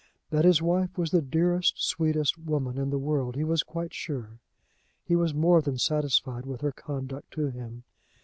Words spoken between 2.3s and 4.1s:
woman in the world he was quite